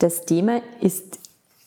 [0.00, 1.18] Das Thema ist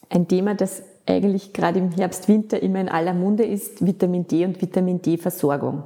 [0.09, 4.43] ein Thema, das eigentlich gerade im Herbst, Winter immer in aller Munde ist, Vitamin D
[4.43, 5.83] und Vitamin D-Versorgung.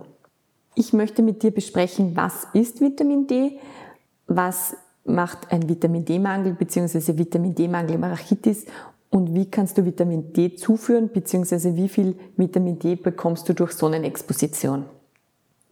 [0.74, 3.60] Ich möchte mit dir besprechen, was ist Vitamin D,
[4.28, 7.18] was macht ein Vitamin D-Mangel bzw.
[7.18, 8.66] Vitamin D-Mangel im Rachitis
[9.10, 11.76] und wie kannst du Vitamin D zuführen bzw.
[11.76, 14.86] wie viel Vitamin D bekommst du durch Sonnenexposition.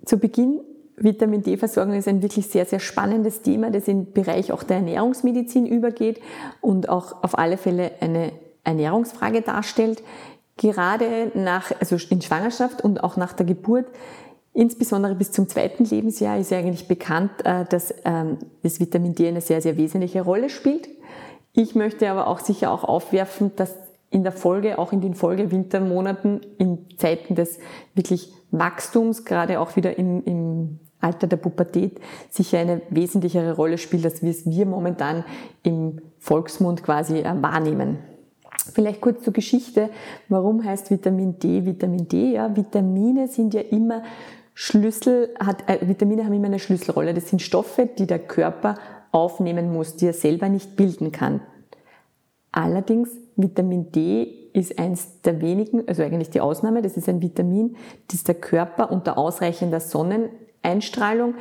[0.03, 0.59] Zu Beginn
[0.97, 5.65] Vitamin D-Versorgung ist ein wirklich sehr, sehr spannendes Thema, das im Bereich auch der Ernährungsmedizin
[5.65, 6.21] übergeht
[6.61, 8.31] und auch auf alle Fälle eine
[8.63, 10.03] Ernährungsfrage darstellt.
[10.57, 13.87] Gerade nach, also in Schwangerschaft und auch nach der Geburt,
[14.53, 19.27] insbesondere bis zum zweiten Lebensjahr, ist ja eigentlich bekannt, äh, dass ähm, das Vitamin D
[19.27, 20.87] eine sehr, sehr wesentliche Rolle spielt.
[21.51, 23.75] Ich möchte aber auch sicher auch aufwerfen, dass
[24.11, 27.59] in der Folge, auch in den Folgewintermonaten, in Zeiten des
[27.95, 34.05] wirklich Wachstums, gerade auch wieder im, im Alter der Pubertät, sicher eine wesentlichere Rolle spielt,
[34.05, 35.23] als wir es wir momentan
[35.63, 37.99] im Volksmund quasi äh, wahrnehmen.
[38.73, 39.89] Vielleicht kurz zur Geschichte.
[40.27, 42.33] Warum heißt Vitamin D Vitamin D?
[42.33, 44.01] Ja, Vitamine sind ja immer
[44.55, 47.13] Schlüssel, hat, äh, Vitamine haben immer eine Schlüsselrolle.
[47.13, 48.75] Das sind Stoffe, die der Körper
[49.11, 51.41] aufnehmen muss, die er selber nicht bilden kann.
[52.51, 57.75] Allerdings Vitamin D ist eins der wenigen, also eigentlich die Ausnahme, das ist ein Vitamin,
[58.09, 59.81] das der Körper unter ausreichender
[60.65, 61.35] Sonneneinstrahlung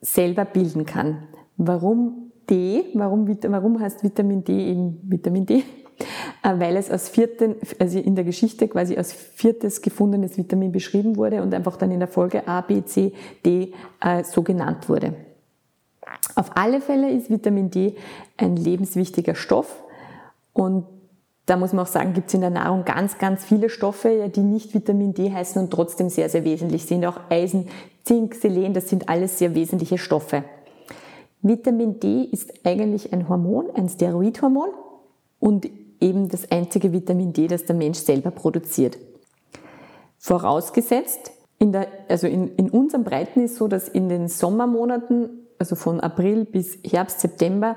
[0.00, 1.24] selber bilden kann.
[1.56, 2.84] Warum D?
[2.94, 5.64] Warum, warum heißt Vitamin D eben Vitamin D?
[6.42, 11.16] Äh, weil es als vierten, also in der Geschichte quasi als viertes gefundenes Vitamin beschrieben
[11.16, 13.12] wurde und einfach dann in der Folge A, B, C,
[13.44, 15.14] D äh, so genannt wurde.
[16.34, 17.94] Auf alle Fälle ist Vitamin D
[18.36, 19.82] ein lebenswichtiger Stoff
[20.52, 20.84] und
[21.46, 24.40] da muss man auch sagen, gibt es in der Nahrung ganz, ganz viele Stoffe, die
[24.40, 27.04] nicht Vitamin D heißen und trotzdem sehr, sehr wesentlich sind.
[27.04, 27.68] Auch Eisen,
[28.04, 30.44] Zink, Selen, das sind alles sehr wesentliche Stoffe.
[31.42, 34.70] Vitamin D ist eigentlich ein Hormon, ein Steroidhormon
[35.38, 35.68] und
[36.00, 38.96] eben das einzige Vitamin D, das der Mensch selber produziert.
[40.18, 45.76] Vorausgesetzt, in der, also in, in unserem Breiten ist so, dass in den Sommermonaten also
[45.76, 47.76] von April bis Herbst, September,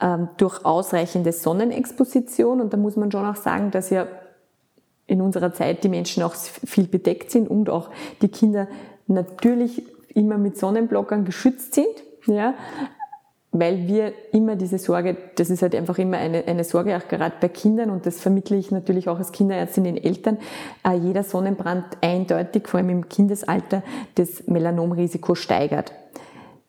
[0.00, 2.60] ähm, durch ausreichende Sonnenexposition.
[2.60, 4.06] Und da muss man schon auch sagen, dass ja
[5.06, 7.90] in unserer Zeit die Menschen auch viel bedeckt sind und auch
[8.22, 8.66] die Kinder
[9.06, 9.82] natürlich
[10.14, 11.86] immer mit Sonnenblockern geschützt sind.
[12.26, 12.54] Ja,
[13.58, 17.36] weil wir immer diese Sorge, das ist halt einfach immer eine, eine Sorge, auch gerade
[17.40, 20.38] bei Kindern, und das vermittle ich natürlich auch als Kinderärztin den Eltern,
[20.86, 23.82] äh, jeder Sonnenbrand eindeutig, vor allem im Kindesalter,
[24.16, 25.92] das Melanomrisiko steigert.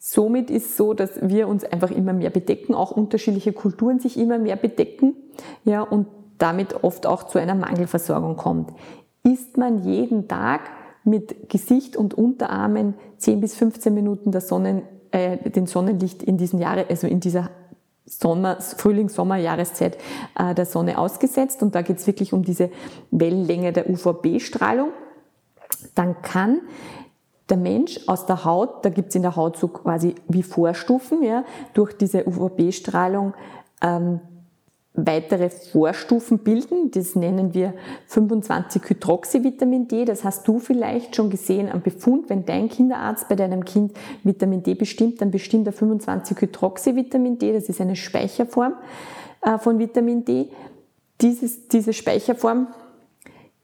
[0.09, 4.37] Somit ist so, dass wir uns einfach immer mehr bedecken, auch unterschiedliche Kulturen sich immer
[4.37, 5.17] mehr bedecken,
[5.65, 6.07] ja, und
[6.37, 8.71] damit oft auch zu einer Mangelversorgung kommt.
[9.23, 10.61] Isst man jeden Tag
[11.03, 16.59] mit Gesicht und Unterarmen 10 bis 15 Minuten der Sonnen, äh, den Sonnenlicht in diesen
[16.59, 17.49] Jahren, also in dieser
[18.05, 19.97] Sommer, Frühling, Sommer, Jahreszeit
[20.39, 21.61] äh, der Sonne ausgesetzt.
[21.61, 22.69] Und da geht es wirklich um diese
[23.11, 24.91] Wellenlänge der UVB-Strahlung.
[25.95, 26.61] Dann kann
[27.49, 31.43] der Mensch aus der Haut, da gibt's in der Haut so quasi wie Vorstufen, ja,
[31.73, 33.33] durch diese UVB-Strahlung
[33.81, 34.19] ähm,
[34.97, 36.91] weitere Vorstufen bilden.
[36.91, 37.73] Das nennen wir
[38.09, 40.05] 25-Hydroxyvitamin D.
[40.05, 42.29] Das hast du vielleicht schon gesehen am Befund.
[42.29, 43.93] Wenn dein Kinderarzt bei deinem Kind
[44.23, 47.53] Vitamin D bestimmt, dann bestimmt er 25-Hydroxyvitamin D.
[47.53, 48.73] Das ist eine Speicherform
[49.43, 50.49] äh, von Vitamin D.
[51.21, 52.67] Dieses, diese Speicherform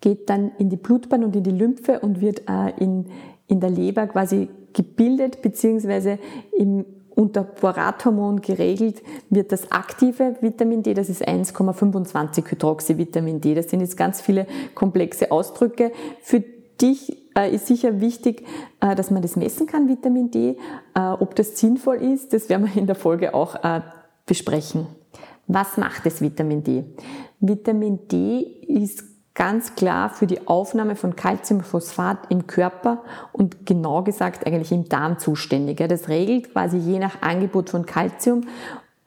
[0.02, 3.08] geht dann in die Blutbahn und in die Lymphe und wird äh, in,
[3.54, 6.20] in der Leber quasi gebildet, beziehungsweise
[6.58, 6.86] im
[7.16, 13.54] unter Borathormon geregelt wird das aktive Vitamin D, das ist 1,25 Hydroxyvitamin D.
[13.54, 15.92] Das sind jetzt ganz viele komplexe Ausdrücke.
[16.24, 16.44] Für
[16.82, 18.44] dich äh, ist sicher wichtig,
[18.82, 20.58] äh, dass man das messen kann, Vitamin D.
[20.96, 23.56] Äh, ob das sinnvoll ist, das werden wir in der Folge auch
[24.26, 24.88] besprechen.
[25.46, 26.84] Was macht das Vitamin D?
[27.40, 29.04] Vitamin D ist
[29.36, 35.18] ganz klar für die Aufnahme von Calciumphosphat im Körper und genau gesagt eigentlich im Darm
[35.18, 35.78] zuständig.
[35.88, 38.42] Das regelt quasi je nach Angebot von Calcium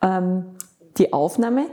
[0.01, 0.45] ähm,
[0.97, 1.67] die Aufnahme.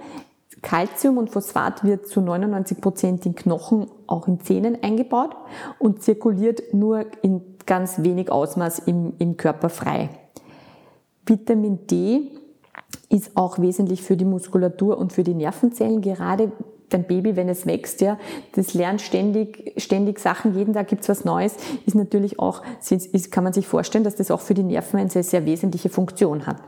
[0.62, 5.36] Calcium und Phosphat wird zu 99 Prozent in Knochen, auch in Zähnen eingebaut
[5.78, 10.08] und zirkuliert nur in ganz wenig Ausmaß im, im Körper frei.
[11.26, 12.30] Vitamin D
[13.10, 16.52] ist auch wesentlich für die Muskulatur und für die Nervenzellen, gerade
[16.90, 18.18] dein Baby, wenn es wächst, ja,
[18.54, 23.44] das lernt ständig, ständig Sachen, jeden Tag gibt's was Neues, ist natürlich auch, ist, kann
[23.44, 26.58] man sich vorstellen, dass das auch für die Nerven eine sehr, sehr wesentliche Funktion hat.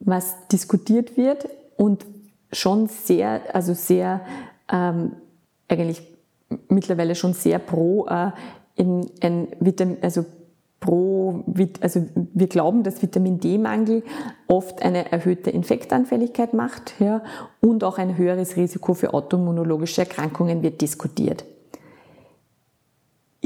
[0.00, 2.06] Was diskutiert wird und
[2.52, 4.20] schon sehr, also sehr,
[4.70, 5.12] ähm,
[5.68, 6.02] eigentlich
[6.68, 8.30] mittlerweile schon sehr pro äh,
[8.76, 10.24] in ein Vitamin, also
[10.80, 11.44] pro,
[11.80, 14.02] also wir glauben, dass Vitamin D-Mangel
[14.46, 17.22] oft eine erhöhte Infektanfälligkeit macht ja,
[17.60, 21.44] und auch ein höheres Risiko für autoimmunologische Erkrankungen wird diskutiert.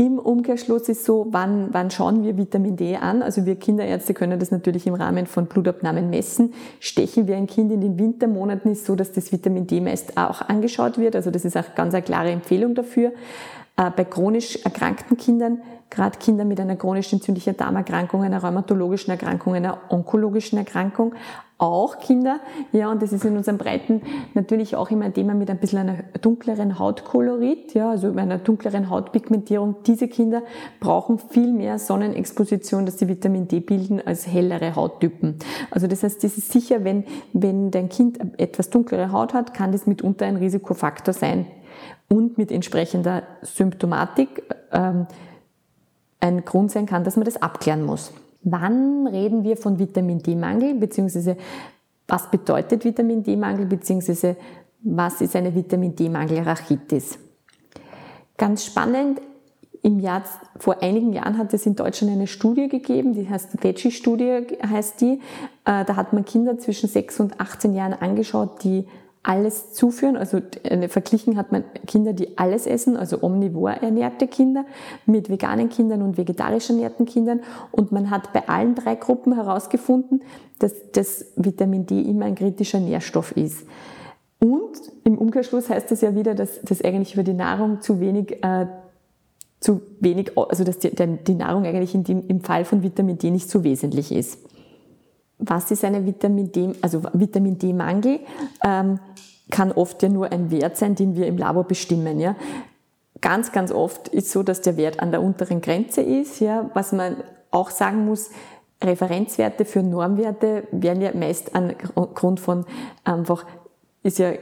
[0.01, 3.23] Im Umkehrschluss ist so, wann, wann schauen wir Vitamin D an?
[3.23, 6.55] Also wir Kinderärzte können das natürlich im Rahmen von Blutabnahmen messen.
[6.79, 10.41] Stechen wir ein Kind in den Wintermonaten, ist so, dass das Vitamin D meist auch
[10.41, 11.17] angeschaut wird.
[11.17, 13.13] Also das ist auch ganz eine klare Empfehlung dafür.
[13.81, 19.55] Äh, bei chronisch erkrankten Kindern, gerade Kinder mit einer chronisch entzündlichen Darmerkrankung, einer rheumatologischen Erkrankung,
[19.55, 21.15] einer onkologischen Erkrankung,
[21.57, 22.41] auch Kinder,
[22.73, 24.03] ja, und das ist in unseren Breiten
[24.35, 28.89] natürlich auch immer ein Thema mit ein bisschen einer dunkleren Hautkolorit, ja, also einer dunkleren
[28.91, 29.77] Hautpigmentierung.
[29.87, 30.43] Diese Kinder
[30.81, 35.37] brauchen viel mehr Sonnenexposition, dass sie Vitamin D bilden, als hellere Hauttypen.
[35.71, 39.73] Also das heißt, das ist sicher, wenn, wenn dein Kind etwas dunklere Haut hat, kann
[39.73, 41.47] das mitunter ein Risikofaktor sein
[42.09, 44.43] und mit entsprechender Symptomatik
[44.73, 45.07] ähm,
[46.21, 48.13] ein Grund sein kann, dass man das abklären muss.
[48.43, 51.37] Wann reden wir von Vitamin D-Mangel, beziehungsweise
[52.09, 54.37] was bedeutet Vitamin D-Mangel, beziehungsweise
[54.83, 57.19] was ist eine Vitamin D-Mangel-Rachitis?
[58.37, 59.21] Ganz spannend,
[59.83, 60.23] im Jahr,
[60.59, 65.21] vor einigen Jahren hat es in Deutschland eine Studie gegeben, die heißt Veggie-Studie, heißt die.
[65.65, 68.87] Äh, da hat man Kinder zwischen 6 und 18 Jahren angeschaut, die
[69.23, 70.17] alles zuführen.
[70.17, 70.41] Also
[70.89, 74.65] verglichen hat man Kinder, die alles essen, also omnivor ernährte Kinder
[75.07, 77.41] mit veganen Kindern und vegetarisch ernährten Kindern.
[77.71, 80.23] Und man hat bei allen drei Gruppen herausgefunden,
[80.59, 83.67] dass das Vitamin D immer ein kritischer Nährstoff ist.
[84.39, 84.73] Und
[85.05, 88.67] im Umkehrschluss heißt das ja wieder, dass das eigentlich über die Nahrung zu wenig äh,
[89.61, 93.31] zu wenig, also dass die, die Nahrung eigentlich in dem, im Fall von Vitamin D
[93.31, 94.39] nicht so wesentlich ist
[95.41, 98.21] was ist eine Vitamin D, also Vitamin D-Mangel?
[98.65, 99.01] Ähm,
[99.51, 102.21] kann oft ja nur ein Wert sein, den wir im Labor bestimmen.
[102.21, 102.37] Ja.
[103.21, 106.41] Ganz, ganz oft ist so, dass der Wert an der unteren Grenze ist.
[106.41, 106.71] Ja.
[106.75, 107.17] Was man
[107.51, 108.31] auch sagen muss,
[108.83, 112.65] Referenzwerte für Normwerte werden ja meist angrund von
[113.05, 113.45] einfach
[114.03, 114.33] ist ja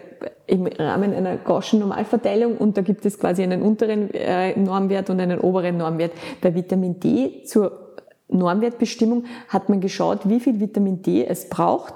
[0.47, 5.21] im Rahmen einer Gaußschen Normalverteilung und da gibt es quasi einen unteren äh, Normwert und
[5.21, 6.13] einen oberen Normwert.
[6.41, 7.88] Bei Vitamin D zur
[8.29, 11.95] Normwertbestimmung hat man geschaut, wie viel Vitamin D es braucht,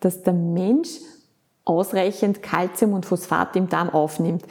[0.00, 1.00] dass der Mensch
[1.64, 4.44] ausreichend Kalzium und Phosphat im Darm aufnimmt.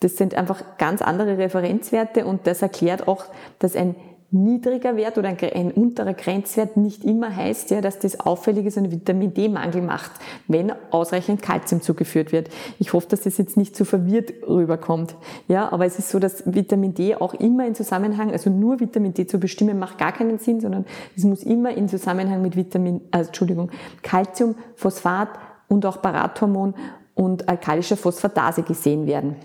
[0.00, 3.24] Das sind einfach ganz andere Referenzwerte und das erklärt auch,
[3.58, 3.94] dass ein
[4.32, 8.90] niedriger Wert oder ein, unterer Grenzwert nicht immer heißt, ja, dass das auffällig ist und
[8.90, 10.12] Vitamin D-Mangel macht,
[10.48, 12.48] wenn ausreichend Kalzium zugeführt wird.
[12.78, 15.14] Ich hoffe, dass das jetzt nicht zu verwirrt rüberkommt.
[15.48, 19.14] Ja, aber es ist so, dass Vitamin D auch immer in Zusammenhang, also nur Vitamin
[19.14, 20.86] D zu bestimmen, macht gar keinen Sinn, sondern
[21.16, 23.70] es muss immer in Zusammenhang mit Vitamin, also, Entschuldigung,
[24.02, 25.28] Kalzium, Phosphat
[25.68, 26.74] und auch Parathormon
[27.14, 29.36] und alkalischer Phosphatase gesehen werden.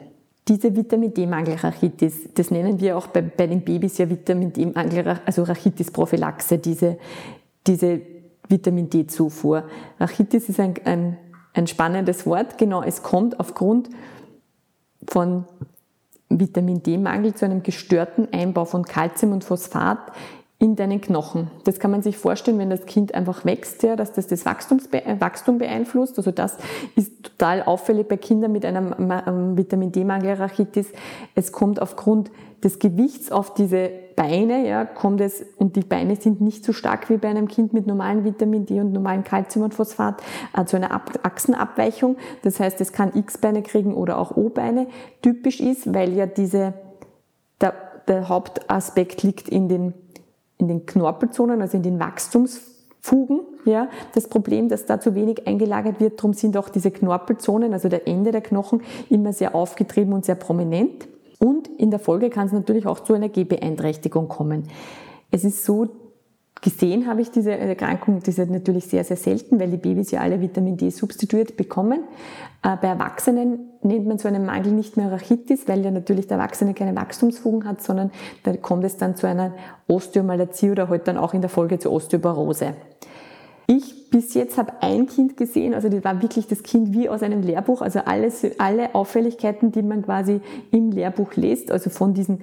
[0.47, 5.43] Diese Vitamin D-Mangel-Rachitis, das nennen wir auch bei, bei den Babys ja Vitamin D-Mangel, also
[5.43, 6.97] Rachitis-Prophylaxe, diese,
[7.65, 7.99] diese
[8.47, 9.65] Vitamin D-Zufuhr.
[9.99, 11.17] Rachitis ist ein, ein,
[11.53, 12.57] ein spannendes Wort.
[12.57, 13.89] Genau, es kommt aufgrund
[15.09, 15.45] von
[16.29, 19.99] Vitamin D-Mangel zu einem gestörten Einbau von Kalzium und Phosphat
[20.59, 21.51] in deinen Knochen.
[21.65, 25.15] Das kann man sich vorstellen, wenn das Kind einfach wächst, ja, dass das das äh,
[25.19, 26.17] Wachstum beeinflusst.
[26.17, 26.57] Also das
[26.95, 28.95] ist total auffällig bei Kindern mit einem
[29.27, 30.87] ähm, Vitamin D-Mangel, Rachitis.
[31.35, 32.31] Es kommt aufgrund
[32.63, 37.07] des Gewichts auf diese Beine, ja, kommt es, und die Beine sind nicht so stark
[37.11, 40.23] wie bei einem Kind mit normalen Vitamin D und normalen Kalzium und Phosphat,
[40.57, 42.17] äh, zu einer Ab Achsenabweichung.
[42.41, 44.87] Das heißt, es kann X-Beine kriegen oder auch O-Beine.
[45.21, 46.73] Typisch ist, weil ja diese,
[47.61, 47.75] der,
[48.07, 49.93] der Hauptaspekt liegt in den
[50.57, 55.99] in den Knorpelzonen, also in den Wachstumsfugen, ja, das Problem, dass da zu wenig eingelagert
[55.99, 56.19] wird.
[56.19, 60.35] Darum sind auch diese Knorpelzonen, also der Ende der Knochen, immer sehr aufgetrieben und sehr
[60.35, 61.07] prominent.
[61.39, 64.63] Und in der Folge kann es natürlich auch zu einer Gehbeeinträchtigung kommen.
[65.29, 65.87] Es ist so,
[66.67, 70.19] Gesehen habe ich diese Erkrankung, die ist natürlich sehr, sehr selten, weil die Babys ja
[70.19, 72.03] alle Vitamin D substituiert bekommen.
[72.61, 76.39] Äh, bei Erwachsenen nennt man so einen Mangel nicht mehr Rachitis, weil ja natürlich der
[76.39, 78.11] Erwachsene keine Wachstumsfugen hat, sondern
[78.43, 79.53] da kommt es dann zu einer
[79.87, 82.73] Osteomalazie oder halt dann auch in der Folge zur Osteoporose.
[83.67, 87.23] Ich bis jetzt habe ein Kind gesehen, also das war wirklich das Kind wie aus
[87.23, 92.39] einem Lehrbuch, also alles, alle Auffälligkeiten, die man quasi im Lehrbuch liest, also von diesen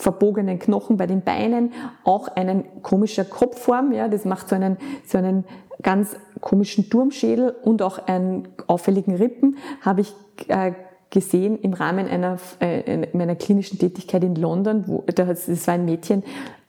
[0.00, 1.72] verbogenen Knochen bei den Beinen,
[2.04, 5.44] auch einen komischer Kopfform, ja, das macht so einen, so einen
[5.82, 10.14] ganz komischen Turmschädel und auch einen auffälligen Rippen, habe ich
[10.48, 10.72] äh,
[11.10, 16.22] gesehen im Rahmen einer äh, meiner klinischen Tätigkeit in London, wo das war ein Mädchen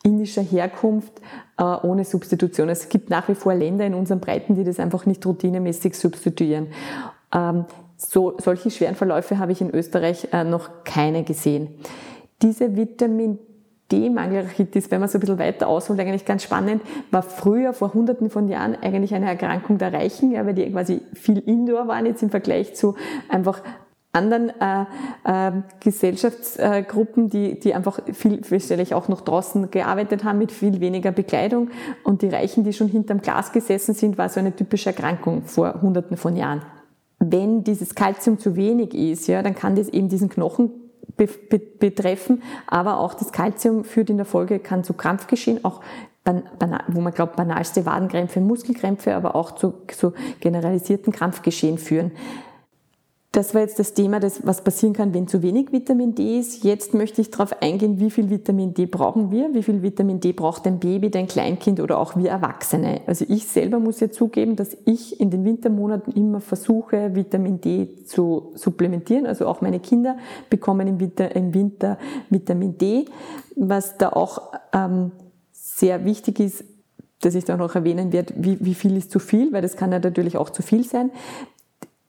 [0.03, 1.13] indischer Herkunft
[1.57, 2.69] äh, ohne Substitution.
[2.69, 6.67] Es gibt nach wie vor Länder in unseren Breiten, die das einfach nicht routinemäßig substituieren.
[7.33, 7.65] Ähm,
[7.97, 11.69] so, solche schweren Verläufe habe ich in Österreich äh, noch keine gesehen.
[12.41, 13.39] Diese Vitamin
[13.91, 16.81] D-Mangelrachitis, wenn man so ein bisschen weiter ausholt, eigentlich ganz spannend,
[17.11, 21.01] war früher, vor hunderten von Jahren, eigentlich eine Erkrankung der Reichen, ja, weil die quasi
[21.13, 22.95] viel Indoor waren, jetzt im Vergleich zu
[23.27, 23.61] einfach
[24.13, 24.85] anderen äh,
[25.23, 31.11] äh, Gesellschaftsgruppen, die, die einfach viel, feststelle auch noch draußen gearbeitet haben mit viel weniger
[31.11, 31.69] Bekleidung.
[32.03, 35.81] Und die Reichen, die schon hinterm Glas gesessen sind, war so eine typische Erkrankung vor
[35.81, 36.61] hunderten von Jahren.
[37.19, 40.71] Wenn dieses Kalzium zu wenig ist, ja, dann kann das eben diesen Knochen
[41.79, 45.81] betreffen, aber auch das Kalzium führt in der Folge, kann zu Krampfgeschehen, auch
[46.87, 52.11] wo man glaubt, banalste Wadenkrämpfe, Muskelkrämpfe, aber auch zu, zu generalisierten Krampfgeschehen führen.
[53.33, 56.65] Das war jetzt das Thema, das, was passieren kann, wenn zu wenig Vitamin D ist.
[56.65, 60.33] Jetzt möchte ich darauf eingehen, wie viel Vitamin D brauchen wir, wie viel Vitamin D
[60.33, 62.99] braucht ein Baby, dein Kleinkind oder auch wir Erwachsene.
[63.07, 68.03] Also ich selber muss ja zugeben, dass ich in den Wintermonaten immer versuche, Vitamin D
[68.03, 69.25] zu supplementieren.
[69.25, 70.17] Also auch meine Kinder
[70.49, 71.97] bekommen im Winter, im Winter
[72.29, 73.05] Vitamin D.
[73.55, 75.13] Was da auch ähm,
[75.53, 76.65] sehr wichtig ist,
[77.21, 79.93] dass ich da noch erwähnen werde, wie, wie viel ist zu viel, weil das kann
[79.93, 81.11] ja natürlich auch zu viel sein.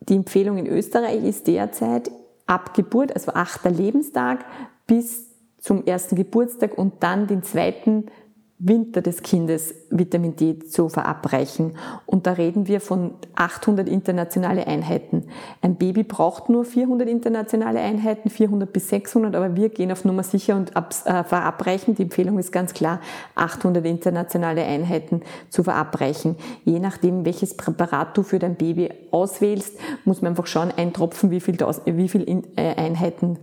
[0.08, 2.10] Die Empfehlung in Österreich ist derzeit
[2.46, 4.44] ab Geburt, also achter Lebenstag
[4.86, 5.28] bis
[5.58, 8.06] zum ersten Geburtstag und dann den zweiten
[8.64, 11.72] Winter des Kindes Vitamin D zu verabreichen.
[12.06, 15.24] Und da reden wir von 800 internationale Einheiten.
[15.62, 20.22] Ein Baby braucht nur 400 internationale Einheiten, 400 bis 600, aber wir gehen auf Nummer
[20.22, 21.96] sicher und äh, verabreichen.
[21.96, 23.00] Die Empfehlung ist ganz klar,
[23.34, 26.36] 800 internationale Einheiten zu verabreichen.
[26.64, 31.32] Je nachdem, welches Präparat du für dein Baby auswählst, muss man einfach schauen, ein Tropfen,
[31.32, 33.38] wie viel, wie viel äh, Einheiten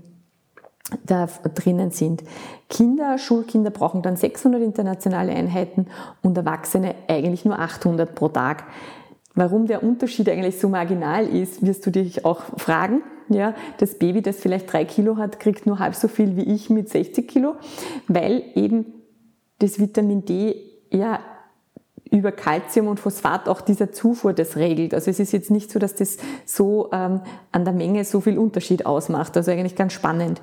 [1.05, 2.23] da drinnen sind.
[2.69, 5.87] Kinder, Schulkinder brauchen dann 600 internationale Einheiten
[6.21, 8.63] und Erwachsene eigentlich nur 800 pro Tag.
[9.35, 13.03] Warum der Unterschied eigentlich so marginal ist, wirst du dich auch fragen.
[13.29, 16.71] Ja, das Baby, das vielleicht drei Kilo hat, kriegt nur halb so viel wie ich
[16.71, 17.55] mit 60 Kilo,
[18.07, 18.85] weil eben
[19.59, 20.55] das Vitamin D
[20.91, 21.19] ja
[22.11, 24.93] über Kalzium und Phosphat auch dieser Zufuhr das regelt.
[24.93, 28.37] Also es ist jetzt nicht so, dass das so ähm, an der Menge so viel
[28.37, 29.37] Unterschied ausmacht.
[29.37, 30.41] Also eigentlich ganz spannend.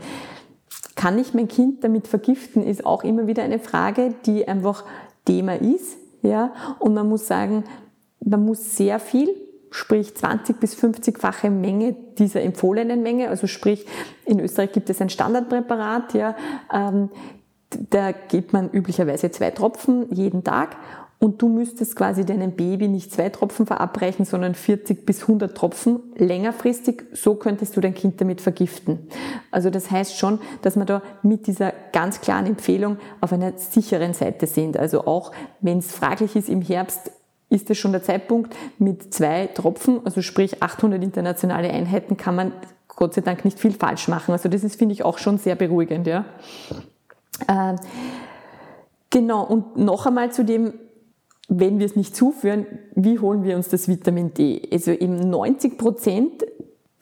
[0.97, 4.85] Kann ich mein Kind damit vergiften, ist auch immer wieder eine Frage, die einfach
[5.25, 5.99] Thema ist.
[6.23, 6.53] Ja?
[6.79, 7.65] Und man muss sagen,
[8.25, 9.29] man muss sehr viel,
[9.71, 13.87] sprich 20 bis 50-fache Menge dieser empfohlenen Menge, also sprich
[14.25, 16.35] in Österreich gibt es ein Standardpräparat, ja,
[16.73, 17.11] ähm,
[17.91, 20.77] da gibt man üblicherweise zwei Tropfen jeden Tag
[21.19, 26.01] und du müsstest quasi deinem Baby nicht zwei Tropfen verabreichen, sondern 40 bis 100 Tropfen
[26.17, 27.05] längerfristig.
[27.13, 29.09] So könntest du dein Kind damit vergiften.
[29.51, 34.13] Also das heißt schon, dass wir da mit dieser ganz klaren Empfehlung auf einer sicheren
[34.13, 34.77] Seite sind.
[34.77, 37.11] Also auch wenn es fraglich ist im Herbst,
[37.49, 42.53] ist es schon der Zeitpunkt mit zwei Tropfen, also sprich 800 internationale Einheiten, kann man
[42.89, 44.33] Gott sei Dank nicht viel falsch machen.
[44.33, 46.25] Also das ist, finde ich, auch schon sehr beruhigend, ja.
[47.47, 47.77] Äh,
[49.11, 49.45] genau.
[49.45, 50.73] Und noch einmal zu dem,
[51.49, 54.63] wenn wir es nicht zuführen, wie holen wir uns das Vitamin D?
[54.73, 56.45] Also eben 90 Prozent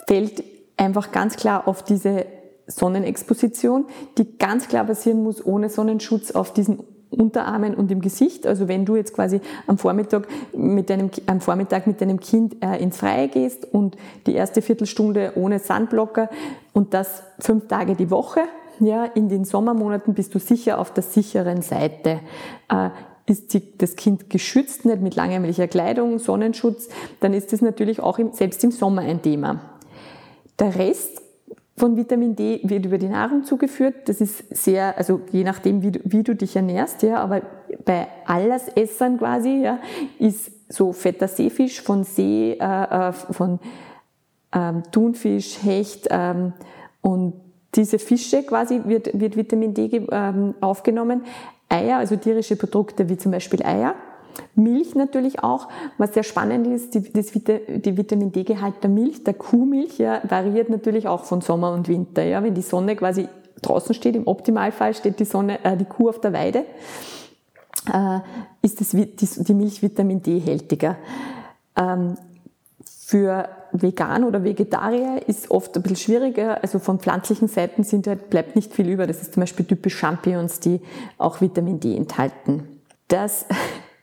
[0.07, 0.43] fällt
[0.77, 2.25] einfach ganz klar auf diese
[2.67, 3.85] Sonnenexposition,
[4.17, 8.45] die ganz klar passieren muss ohne Sonnenschutz auf diesen Unterarmen und im Gesicht.
[8.45, 12.81] Also wenn du jetzt quasi am Vormittag mit deinem, am Vormittag mit deinem Kind äh,
[12.81, 16.29] ins Freie gehst und die erste Viertelstunde ohne Sandblocker
[16.73, 18.41] und das fünf Tage die Woche,
[18.79, 22.19] ja, in den Sommermonaten bist du sicher auf der sicheren Seite.
[22.69, 22.89] Äh,
[23.27, 26.89] ist das Kind geschützt, nicht mit langärmelicher Kleidung, Sonnenschutz,
[27.19, 29.61] dann ist das natürlich auch im, selbst im Sommer ein Thema.
[30.59, 31.21] Der Rest
[31.77, 34.07] von Vitamin D wird über die Nahrung zugeführt.
[34.07, 37.41] Das ist sehr, also je nachdem, wie du, wie du dich ernährst, ja, aber
[37.83, 39.79] bei Allersessern quasi, ja,
[40.17, 43.59] ist so fetter Seefisch von See, äh, äh von
[44.53, 46.53] ähm, Thunfisch, Hecht ähm,
[47.01, 47.33] und
[47.75, 51.23] diese Fische quasi wird, wird Vitamin D ähm, aufgenommen.
[51.69, 53.95] Eier, also tierische Produkte wie zum Beispiel Eier.
[54.55, 55.69] Milch natürlich auch.
[55.97, 60.69] Was sehr spannend ist, die, das, die Vitamin D-Gehalt der Milch, der Kuhmilch, ja, variiert
[60.69, 62.23] natürlich auch von Sommer und Winter.
[62.23, 62.43] Ja.
[62.43, 63.29] Wenn die Sonne quasi
[63.61, 66.65] draußen steht, im Optimalfall steht die, Sonne, äh, die Kuh auf der Weide,
[67.93, 68.19] äh,
[68.61, 70.97] ist das, die, die Milch Vitamin D hältiger.
[71.77, 72.15] Ähm,
[72.83, 73.47] für
[73.81, 76.61] Vegan oder Vegetarier ist oft ein bisschen schwieriger.
[76.61, 79.07] Also von pflanzlichen Seiten sind halt, bleibt nicht viel über.
[79.07, 80.81] Das ist zum Beispiel typisch Champignons, die
[81.17, 82.81] auch Vitamin D enthalten.
[83.07, 83.45] Das,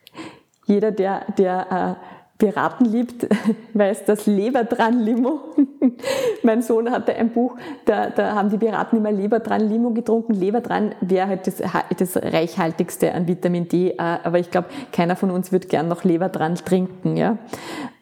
[0.65, 2.13] jeder, der, der äh,
[2.43, 3.27] Piraten liebt,
[3.73, 5.39] weiß das Leber dran Limo.
[6.43, 10.33] mein Sohn hatte ein Buch, da, da haben die Piraten immer Leber dran Limo getrunken.
[10.33, 11.61] Leber dran wäre halt das,
[11.97, 16.03] das reichhaltigste an Vitamin D, äh, aber ich glaube, keiner von uns wird gern noch
[16.03, 17.15] Leber dran trinken.
[17.15, 17.37] Ja?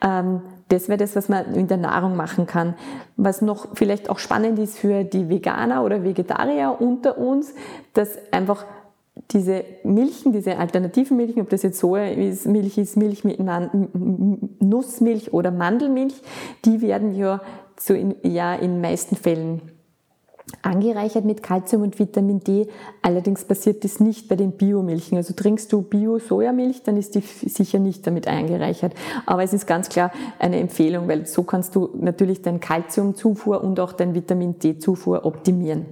[0.04, 2.76] Ähm, das wäre das, was man in der Nahrung machen kann.
[3.18, 7.54] Was noch vielleicht auch spannend ist für die Veganer oder Vegetarier unter uns,
[7.94, 8.66] dass einfach
[9.32, 13.40] diese Milchen, diese alternativen Milchen, ob das jetzt Soja ist, Milch ist, Milch mit
[14.62, 16.22] Nussmilch oder Mandelmilch,
[16.64, 17.42] die werden ja,
[17.78, 19.62] so in, ja in meisten Fällen
[20.62, 22.68] angereichert mit Kalzium und Vitamin D.
[23.02, 25.18] Allerdings passiert das nicht bei den Biomilchen.
[25.18, 28.94] Also trinkst du Bio-Sojamilch, dann ist die sicher nicht damit angereichert.
[29.26, 33.80] Aber es ist ganz klar eine Empfehlung, weil so kannst du natürlich dein Kalziumzufuhr und
[33.80, 35.86] auch dein Vitamin D-Zufuhr optimieren.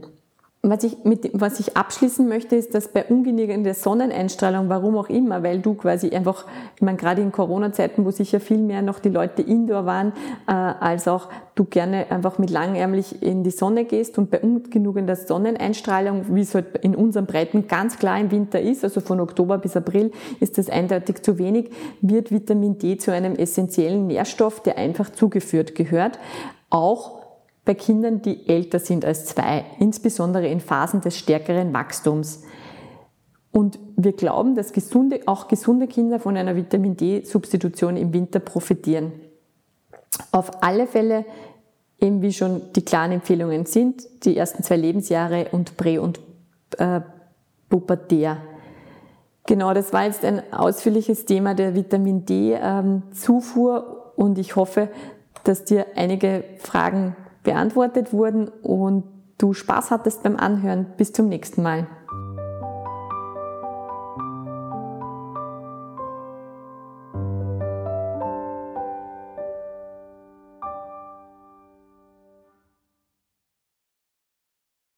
[0.62, 5.42] Was ich, mit, was ich abschließen möchte, ist, dass bei ungenügender Sonneneinstrahlung, warum auch immer,
[5.42, 9.08] weil du quasi einfach, ich meine, gerade in Corona-Zeiten, wo sicher viel mehr noch die
[9.08, 10.12] Leute indoor waren,
[10.48, 15.16] äh, als auch du gerne einfach mit langärmlich in die Sonne gehst und bei ungenügender
[15.16, 19.60] Sonneneinstrahlung, wie es halt in unseren Breiten ganz klar im Winter ist, also von Oktober
[19.60, 20.12] bis April
[20.42, 25.74] ist das eindeutig zu wenig, wird Vitamin D zu einem essentiellen Nährstoff, der einfach zugeführt
[25.76, 26.20] gehört.
[26.70, 27.19] Auch
[27.70, 32.42] bei Kindern, die älter sind als zwei, insbesondere in Phasen des stärkeren Wachstums.
[33.52, 39.12] Und wir glauben, dass gesunde, auch gesunde Kinder von einer Vitamin D-Substitution im Winter profitieren.
[40.32, 41.26] Auf alle Fälle,
[42.00, 46.20] eben wie schon die klaren Empfehlungen sind, die ersten zwei Lebensjahre und Prä- und
[46.80, 47.02] äh,
[47.70, 48.38] Pubertär.
[49.46, 54.90] Genau, das war jetzt ein ausführliches Thema der Vitamin D-Zufuhr ähm, und ich hoffe,
[55.44, 57.16] dass dir einige Fragen
[57.50, 59.06] beantwortet wurden und
[59.40, 60.86] du Spaß hattest beim Anhören.
[60.98, 61.88] Bis zum nächsten Mal.